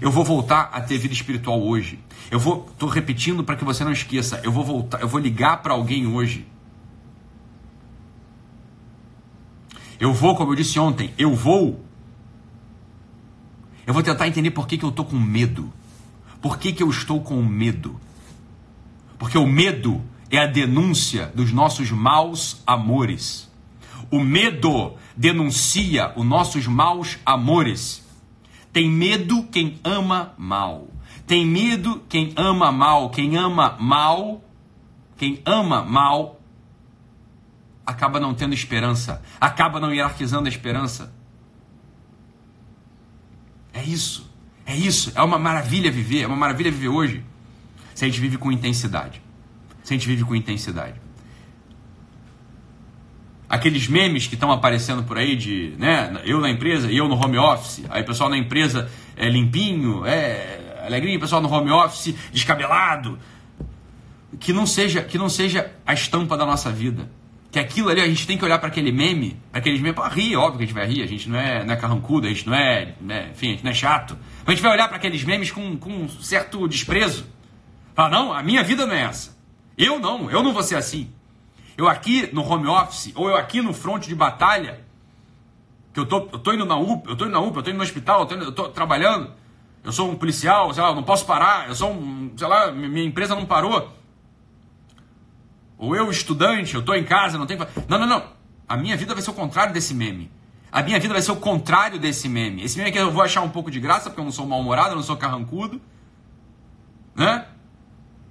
[0.00, 2.00] Eu vou voltar a ter vida espiritual hoje.
[2.32, 4.40] Eu vou, tô repetindo para que você não esqueça.
[4.42, 6.48] Eu vou voltar, eu vou ligar para alguém hoje.
[10.00, 11.87] Eu vou, como eu disse ontem, eu vou
[13.88, 15.72] eu vou tentar entender por que, que eu estou com medo.
[16.42, 17.98] Por que, que eu estou com medo?
[19.18, 23.50] Porque o medo é a denúncia dos nossos maus amores.
[24.10, 28.06] O medo denuncia os nossos maus amores.
[28.74, 30.88] Tem medo quem ama mal.
[31.26, 33.08] Tem medo quem ama mal.
[33.08, 34.44] Quem ama mal,
[35.16, 36.38] quem ama mal,
[37.86, 39.22] acaba não tendo esperança.
[39.40, 41.16] Acaba não hierarquizando a esperança.
[43.88, 44.30] É isso.
[44.66, 45.12] É isso.
[45.14, 46.22] É uma maravilha viver.
[46.22, 47.24] É uma maravilha viver hoje.
[47.94, 49.22] Se a gente vive com intensidade.
[49.82, 51.00] Se a gente vive com intensidade.
[53.48, 57.14] Aqueles memes que estão aparecendo por aí de, né, eu na empresa e eu no
[57.14, 57.82] home office.
[57.88, 63.18] Aí o pessoal na empresa é limpinho, é alegria, o pessoal no home office descabelado.
[64.38, 67.08] Que não seja, que não seja a estampa da nossa vida
[67.50, 70.08] que aquilo ali a gente tem que olhar para aquele meme, para aqueles memes, para
[70.08, 72.30] rir, óbvio que a gente vai rir, a gente não é, não é carrancudo, a
[72.30, 74.18] gente não é, né, enfim, a gente não é chato.
[74.46, 77.26] A gente vai olhar para aqueles memes com, com um certo desprezo.
[77.94, 79.36] Falar, não, a minha vida não é essa.
[79.76, 81.10] Eu não, eu não vou ser assim.
[81.76, 84.80] Eu aqui no home office, ou eu aqui no front de batalha,
[85.94, 87.70] que eu tô, eu tô indo na UPA, eu tô indo na UPA, eu tô
[87.70, 89.32] indo no hospital, eu tô, indo, eu tô trabalhando,
[89.82, 92.70] eu sou um policial, sei lá, eu não posso parar, eu sou um, sei lá,
[92.70, 93.97] minha empresa não parou.
[95.78, 97.64] Ou eu, estudante, eu estou em casa, não tenho.
[97.88, 98.24] Não, não, não.
[98.68, 100.30] A minha vida vai ser o contrário desse meme.
[100.70, 102.62] A minha vida vai ser o contrário desse meme.
[102.62, 104.90] Esse meme que eu vou achar um pouco de graça, porque eu não sou mal-humorado,
[104.90, 105.80] eu não sou carrancudo.
[107.14, 107.46] Né?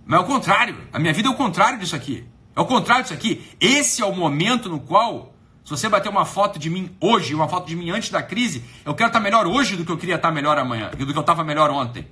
[0.06, 0.78] Mas é o contrário.
[0.94, 2.28] A minha vida é o contrário disso aqui.
[2.56, 3.50] É o contrário disso aqui.
[3.60, 5.34] Esse é o momento no qual,
[5.64, 8.64] se você bater uma foto de mim hoje, uma foto de mim antes da crise,
[8.86, 11.20] eu quero estar melhor hoje do que eu queria estar melhor amanhã, do que eu
[11.20, 12.08] estava melhor ontem.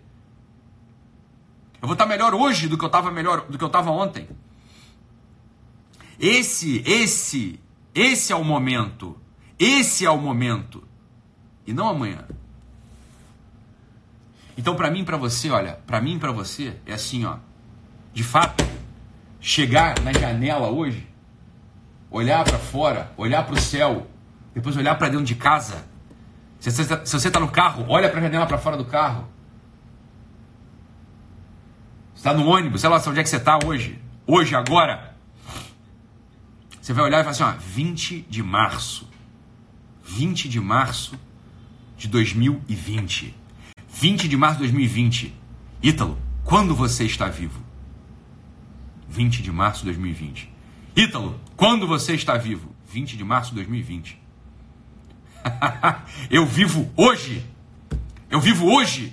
[1.81, 4.27] Eu vou estar melhor hoje do que eu estava melhor do que eu estava ontem.
[6.19, 7.59] Esse, esse,
[7.93, 9.17] esse é o momento.
[9.59, 10.87] Esse é o momento.
[11.65, 12.25] E não amanhã.
[14.57, 17.37] Então, para mim, para você, olha, para mim, para você é assim, ó.
[18.13, 18.63] De fato,
[19.41, 21.07] chegar na janela hoje,
[22.09, 24.07] olhar para fora, olhar para o céu,
[24.53, 25.85] depois olhar para dentro de casa.
[26.59, 29.27] Se você está tá no carro, olha para a janela para fora do carro.
[32.15, 34.01] Está no ônibus, sei lá onde é que você está hoje.
[34.25, 35.14] Hoje, agora.
[36.85, 39.09] Você vai olhar e falar assim, ó, 20 de março.
[40.03, 41.19] 20 de março
[41.97, 43.33] de 2020.
[43.89, 45.33] 20 de março de 2020.
[45.81, 47.59] Ítalo, quando você está vivo?
[49.09, 50.53] 20 de março de 2020.
[50.95, 52.69] Ítalo, quando você está vivo?
[52.93, 54.21] 20 de março de 2020.
[56.29, 57.43] eu vivo hoje.
[58.29, 59.11] Eu vivo hoje.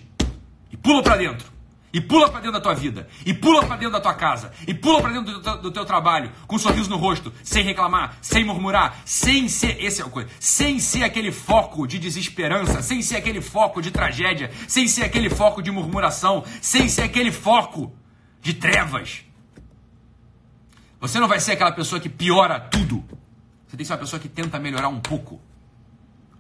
[0.71, 1.51] E pula para dentro.
[1.93, 3.07] E pula para dentro da tua vida.
[3.27, 4.51] E pula para dentro da tua casa.
[4.67, 6.33] E pula para dentro do teu, do teu, trabalho.
[6.47, 7.31] Com um sorriso no rosto.
[7.45, 8.17] Sem reclamar.
[8.23, 9.03] Sem murmurar.
[9.05, 9.77] Sem ser.
[9.79, 10.31] Esse é o coisa.
[10.41, 12.81] Sem ser aquele foco de desesperança.
[12.81, 14.51] Sem ser aquele foco de tragédia.
[14.67, 16.45] Sem ser aquele foco de murmuração.
[16.63, 17.93] Sem ser aquele foco
[18.41, 19.23] de trevas.
[20.99, 23.05] Você não vai ser aquela pessoa que piora tudo.
[23.67, 25.43] Você tem que ser uma pessoa que tenta melhorar um pouco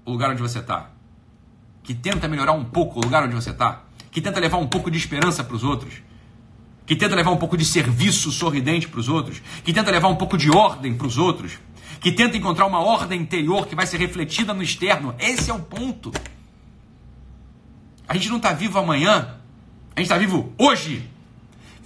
[0.02, 0.90] o lugar onde você está.
[1.82, 4.90] Que tenta melhorar um pouco o lugar onde você está que tenta levar um pouco
[4.90, 5.94] de esperança para os outros,
[6.84, 10.16] que tenta levar um pouco de serviço sorridente para os outros, que tenta levar um
[10.16, 11.58] pouco de ordem para os outros,
[11.98, 15.14] que tenta encontrar uma ordem interior que vai ser refletida no externo.
[15.18, 16.12] Esse é o ponto.
[18.06, 19.38] A gente não está vivo amanhã,
[19.96, 21.08] a gente está vivo hoje.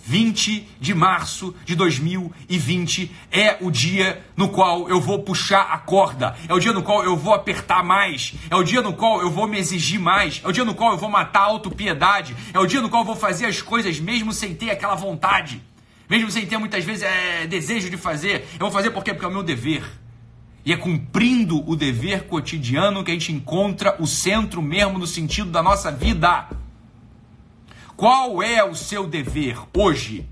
[0.07, 6.37] 20 de março de 2020 é o dia no qual eu vou puxar a corda,
[6.49, 9.29] é o dia no qual eu vou apertar mais, é o dia no qual eu
[9.29, 12.61] vou me exigir mais, é o dia no qual eu vou matar a autopiedade, é
[12.61, 15.61] o dia no qual eu vou fazer as coisas mesmo sem ter aquela vontade,
[16.09, 18.47] mesmo sem ter muitas vezes é, desejo de fazer.
[18.53, 19.83] Eu vou fazer porque, porque é o meu dever.
[20.65, 25.51] E é cumprindo o dever cotidiano que a gente encontra o centro mesmo no sentido
[25.51, 26.49] da nossa vida.
[27.97, 30.29] Qual é o seu dever hoje?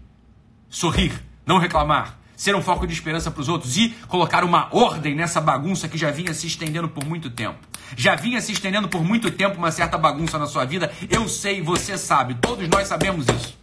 [0.68, 1.12] Sorrir,
[1.46, 5.40] não reclamar, ser um foco de esperança para os outros e colocar uma ordem nessa
[5.40, 7.58] bagunça que já vinha se estendendo por muito tempo.
[7.96, 10.92] Já vinha se estendendo por muito tempo uma certa bagunça na sua vida.
[11.08, 13.58] Eu sei, você sabe, todos nós sabemos isso.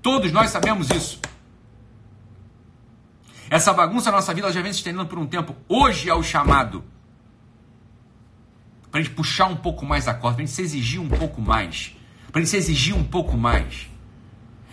[0.00, 1.20] Todos nós sabemos isso.
[3.50, 5.54] Essa bagunça na nossa vida já vem se estendendo por um tempo.
[5.68, 6.82] Hoje é o chamado
[8.90, 11.08] para a gente puxar um pouco mais a corda, para a gente se exigir um
[11.08, 11.94] pouco mais
[12.34, 13.88] para ele se exigir um pouco mais.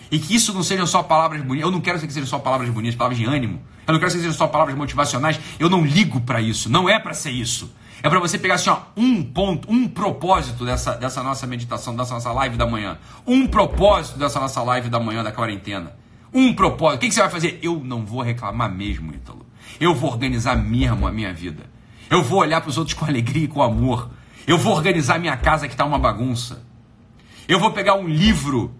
[0.09, 1.61] E que isso não sejam só palavras bonitas.
[1.61, 3.61] Eu não quero que sejam só palavras bonitas, palavras de ânimo.
[3.85, 5.39] Eu não quero que sejam só palavras motivacionais.
[5.59, 6.71] Eu não ligo para isso.
[6.71, 7.71] Não é para ser isso.
[8.01, 12.15] É para você pegar assim, ó, um ponto, um propósito dessa, dessa nossa meditação, dessa
[12.15, 12.97] nossa live da manhã.
[13.27, 15.93] Um propósito dessa nossa live da manhã da quarentena.
[16.33, 16.97] Um propósito.
[16.97, 17.59] O que, que você vai fazer?
[17.61, 19.45] Eu não vou reclamar mesmo, Ítalo.
[19.79, 21.69] Eu vou organizar mesmo a minha vida.
[22.09, 24.09] Eu vou olhar para os outros com alegria e com amor.
[24.47, 26.70] Eu vou organizar minha casa que está uma bagunça.
[27.51, 28.73] Eu vou pegar um livro,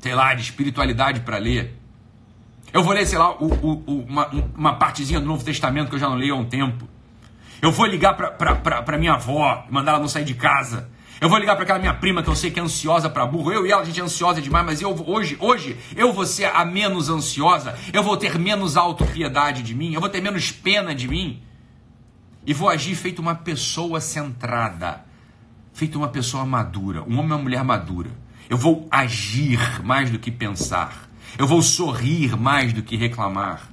[0.00, 1.80] sei lá, de espiritualidade para ler.
[2.72, 5.98] Eu vou ler, sei lá, o, o, uma, uma partezinha do Novo Testamento que eu
[6.00, 6.88] já não leio há um tempo.
[7.62, 10.90] Eu vou ligar para minha avó, mandar ela não sair de casa.
[11.20, 13.52] Eu vou ligar para aquela minha prima que eu sei que é ansiosa para burro.
[13.52, 16.46] Eu e ela, a gente é ansiosa demais, mas eu hoje, hoje, eu vou ser
[16.46, 17.78] a menos ansiosa.
[17.92, 19.94] Eu vou ter menos autopiedade de mim.
[19.94, 21.40] Eu vou ter menos pena de mim.
[22.44, 25.05] E vou agir feito uma pessoa centrada
[25.76, 28.08] feito uma pessoa madura, um homem e uma mulher madura.
[28.48, 31.06] Eu vou agir mais do que pensar.
[31.36, 33.68] Eu vou sorrir mais do que reclamar.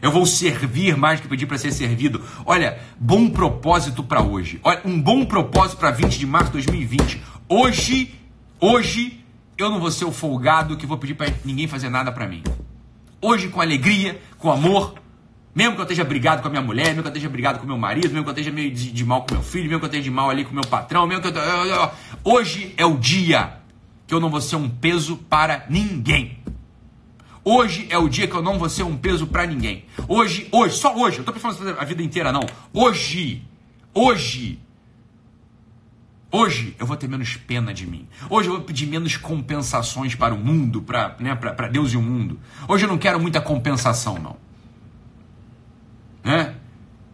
[0.00, 2.24] Eu vou servir mais do que pedir para ser servido.
[2.46, 4.58] Olha, bom propósito para hoje.
[4.64, 7.22] Olha, um bom propósito para 20 de março de 2020.
[7.46, 8.14] Hoje,
[8.58, 9.22] hoje
[9.58, 12.42] eu não vou ser o folgado que vou pedir para ninguém fazer nada para mim.
[13.20, 14.94] Hoje com alegria, com amor,
[15.56, 17.66] mesmo que eu esteja brigado com a minha mulher, mesmo que eu esteja brigado com
[17.66, 19.86] meu marido, mesmo que eu esteja meio de, de mal com meu filho, mesmo que
[19.86, 21.90] eu esteja de mal ali com meu patrão, mesmo que eu,
[22.22, 23.54] hoje é o dia
[24.06, 26.38] que eu não vou ser um peso para ninguém.
[27.42, 29.86] Hoje é o dia que eu não vou ser um peso para ninguém.
[30.06, 32.42] Hoje, hoje, só hoje, eu tô falando a vida inteira não.
[32.70, 33.42] Hoje,
[33.94, 34.58] hoje,
[36.30, 38.06] hoje eu vou ter menos pena de mim.
[38.28, 41.34] Hoje eu vou pedir menos compensações para o mundo, para né,
[41.72, 42.38] Deus e o mundo.
[42.68, 44.45] Hoje eu não quero muita compensação, não.
[46.26, 46.56] Né?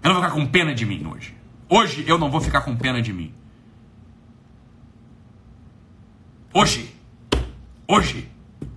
[0.03, 1.37] Eu não vou ficar com pena de mim hoje.
[1.69, 3.35] Hoje eu não vou ficar com pena de mim.
[6.55, 6.95] Hoje.
[7.87, 8.27] Hoje.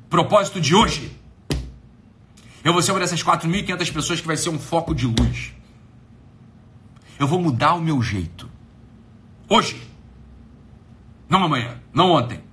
[0.09, 1.17] Propósito de hoje.
[2.65, 5.53] Eu vou ser uma dessas 4.500 pessoas que vai ser um foco de luz.
[7.17, 8.49] Eu vou mudar o meu jeito.
[9.47, 9.89] Hoje.
[11.29, 11.79] Não amanhã.
[11.93, 12.43] Não ontem.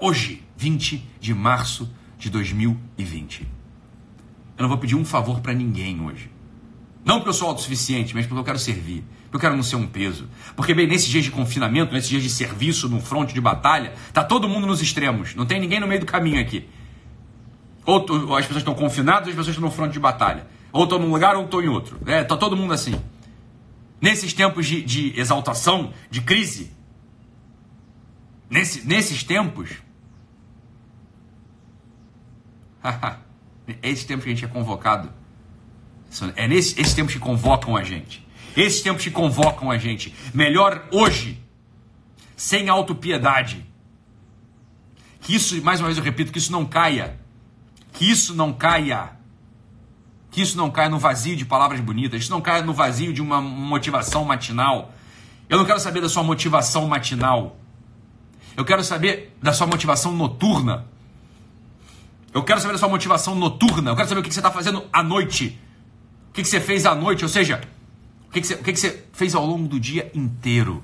[0.00, 1.88] Hoje, 20 de março
[2.18, 3.61] de 2020.
[4.56, 6.30] Eu não vou pedir um favor para ninguém hoje.
[7.04, 9.04] Não porque eu sou autossuficiente, mas porque eu quero servir.
[9.24, 10.28] Porque eu quero não ser um peso.
[10.54, 14.22] Porque, bem, nesses dias de confinamento, nesses dias de serviço no fronte de batalha, tá
[14.22, 15.34] todo mundo nos extremos.
[15.34, 16.68] Não tem ninguém no meio do caminho aqui.
[17.84, 20.46] Ou, as pessoas estão confinadas, ou as pessoas estão no fronte de batalha.
[20.70, 21.98] Ou estou num lugar, ou estou em outro.
[22.06, 22.94] É, tá todo mundo assim.
[24.00, 26.70] Nesses tempos de, de exaltação, de crise,
[28.48, 29.70] nesse, nesses tempos,
[33.66, 35.12] é esses tempos que a gente é convocado.
[36.36, 38.26] É nesses esses tempos que convocam a gente.
[38.56, 40.14] Esses tempos que convocam a gente.
[40.34, 41.42] Melhor hoje,
[42.36, 43.64] sem autopiedade.
[45.20, 47.18] Que isso, mais uma vez eu repito, que isso não caia.
[47.92, 49.12] Que isso não caia.
[50.30, 52.22] Que isso não caia no vazio de palavras bonitas.
[52.22, 54.92] Isso não caia no vazio de uma motivação matinal.
[55.48, 57.56] Eu não quero saber da sua motivação matinal.
[58.56, 60.86] Eu quero saber da sua motivação noturna.
[62.32, 63.90] Eu quero saber da sua motivação noturna.
[63.90, 65.60] Eu quero saber o que você está fazendo à noite.
[66.30, 67.24] O que você fez à noite.
[67.24, 67.60] Ou seja,
[68.26, 70.82] o que você, o que você fez ao longo do dia inteiro.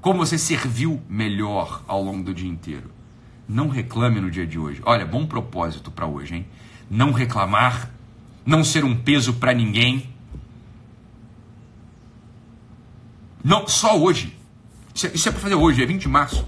[0.00, 2.90] Como você serviu melhor ao longo do dia inteiro.
[3.48, 4.82] Não reclame no dia de hoje.
[4.84, 6.46] Olha, bom propósito para hoje, hein?
[6.88, 7.90] Não reclamar,
[8.44, 10.08] não ser um peso para ninguém.
[13.42, 14.36] Não, só hoje.
[14.94, 16.46] Isso é, isso é para fazer hoje, é 20 de março.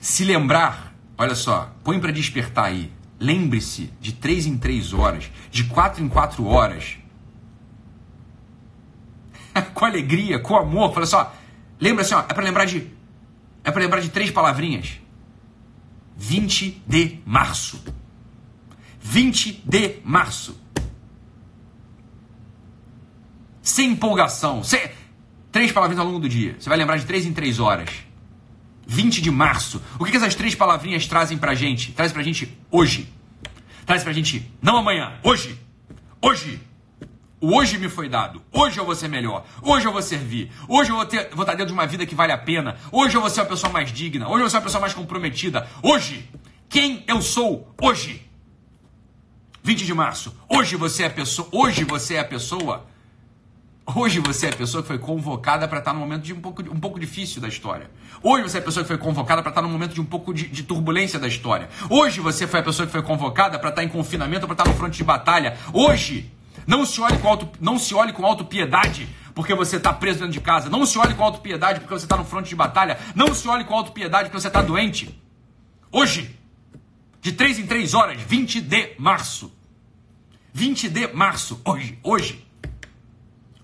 [0.00, 2.92] Se lembrar Olha só, põe para despertar aí.
[3.18, 6.96] Lembre-se de três em três horas, de quatro em quatro horas.
[9.72, 10.92] com alegria, com amor.
[10.92, 11.34] Fala só,
[11.80, 12.92] lembra assim, ó, é para lembrar de
[13.64, 15.00] é para lembrar de três palavrinhas.
[16.16, 17.82] 20 de março.
[19.00, 20.60] 20 de março.
[23.62, 24.62] Sem empolgação.
[24.62, 24.80] Sem...
[25.50, 26.56] Três palavrinhas ao longo do dia.
[26.58, 27.88] Você vai lembrar de três em três horas.
[28.86, 29.82] 20 de março.
[29.98, 31.92] O que, que essas três palavrinhas trazem pra gente?
[31.92, 33.08] Traz pra gente hoje.
[33.86, 35.58] Traz pra gente não amanhã, hoje.
[36.20, 36.60] Hoje.
[37.40, 38.42] O hoje me foi dado.
[38.50, 39.44] Hoje eu vou ser melhor.
[39.60, 40.50] Hoje eu vou servir.
[40.66, 42.76] Hoje eu vou, ter, vou estar dentro de uma vida que vale a pena.
[42.90, 44.26] Hoje eu vou ser uma pessoa mais digna.
[44.26, 45.68] Hoje eu vou ser uma pessoa mais comprometida.
[45.82, 46.28] Hoje.
[46.68, 48.22] Quem eu sou hoje.
[49.62, 50.34] 20 de março.
[50.48, 51.48] Hoje você é a pessoa.
[51.52, 52.86] Hoje você é a pessoa
[53.86, 56.62] Hoje você é a pessoa que foi convocada para estar num momento de um pouco,
[56.62, 57.90] um pouco difícil da história.
[58.22, 60.32] Hoje você é a pessoa que foi convocada para estar num momento de um pouco
[60.32, 61.68] de, de, turbulência da história.
[61.90, 64.74] Hoje você foi a pessoa que foi convocada para estar em confinamento, para estar no
[64.74, 65.58] fronte de batalha.
[65.70, 66.32] Hoje,
[66.66, 70.32] não se olhe com auto, não se olhe com autopiedade porque você está preso dentro
[70.32, 70.70] de casa.
[70.70, 72.98] Não se olhe com autopiedade porque você está no fronte de batalha.
[73.14, 75.14] Não se olhe com autopiedade porque você está doente.
[75.92, 76.34] Hoje,
[77.20, 79.52] de 3 em 3 horas, 20 de março.
[80.54, 82.43] 20 de março, hoje, hoje.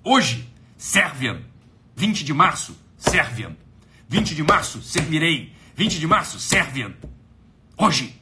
[0.03, 1.43] Hoje, Sérvia.
[1.95, 3.55] 20 de março, Sérvia.
[4.09, 5.53] 20 de março, servirei.
[5.77, 6.97] 20 de março, Sérvia.
[7.77, 8.19] Hoje.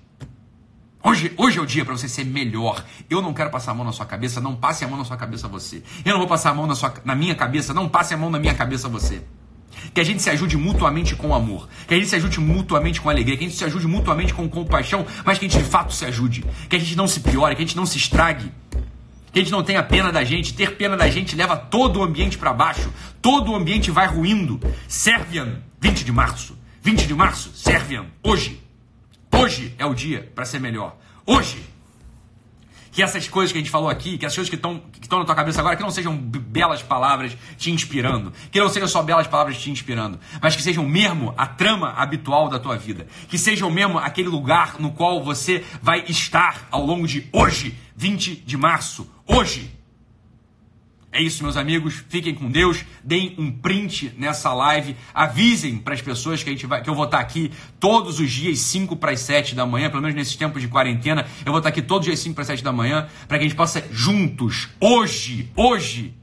[1.05, 2.85] Hoje, hoje é o dia para você ser melhor.
[3.09, 5.17] Eu não quero passar a mão na sua cabeça, não passe a mão na sua
[5.17, 5.81] cabeça você.
[6.05, 8.29] Eu não vou passar a mão na, sua, na minha cabeça, não passe a mão
[8.29, 9.23] na minha cabeça você.
[9.95, 11.69] Que a gente se ajude mutuamente com amor.
[11.87, 13.37] Que a gente se ajude mutuamente com alegria.
[13.37, 15.07] Que a gente se ajude mutuamente com compaixão.
[15.25, 16.45] Mas que a gente de fato se ajude.
[16.69, 17.55] Que a gente não se piore.
[17.55, 18.51] Que a gente não se estrague
[19.33, 20.55] que a gente não tenha pena da gente.
[20.55, 22.93] Ter pena da gente leva todo o ambiente para baixo.
[23.21, 24.61] Todo o ambiente vai ruindo.
[24.87, 26.57] Servian, 20 de março.
[26.83, 28.63] 20 de março, Servian, hoje.
[29.33, 30.97] Hoje é o dia para ser melhor.
[31.27, 31.78] Hoje.
[32.99, 35.21] Que essas coisas que a gente falou aqui, que essas coisas que estão que estão
[35.21, 39.05] na tua cabeça agora, que não sejam belas palavras te inspirando, que não sejam só
[39.05, 43.39] belas palavras te inspirando, mas que sejam mesmo a trama habitual da tua vida, que
[43.39, 48.57] sejam mesmo aquele lugar no qual você vai estar ao longo de hoje, 20 de
[48.57, 49.78] março, hoje.
[51.11, 52.05] É isso, meus amigos.
[52.09, 52.85] Fiquem com Deus.
[53.03, 54.95] Deem um print nessa live.
[55.15, 57.51] Avisem para as pessoas que, a gente vai, que eu vou estar aqui
[57.81, 61.27] todos os dias, 5 para as 7 da manhã, pelo menos nesses tempos de quarentena.
[61.47, 63.45] Eu vou estar aqui todos os dias, 5 para as 7 da manhã, para que
[63.45, 66.15] a gente possa juntos, hoje, hoje,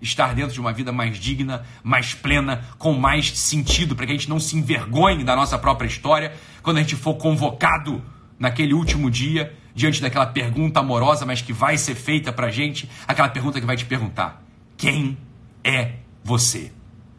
[0.00, 4.14] estar dentro de uma vida mais digna, mais plena, com mais sentido, para que a
[4.14, 8.02] gente não se envergonhe da nossa própria história quando a gente for convocado
[8.38, 12.88] naquele último dia diante daquela pergunta amorosa, mas que vai ser feita para a gente,
[13.06, 14.42] aquela pergunta que vai te perguntar:
[14.76, 15.18] quem
[15.62, 16.70] é você?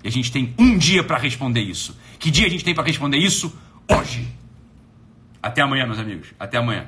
[0.04, 1.98] E a gente tem um dia para responder isso.
[2.20, 3.56] Que dia a gente tem para responder isso?
[3.90, 4.28] Hoje.
[5.42, 6.30] Até amanhã, meus amigos.
[6.40, 6.88] Até amanhã.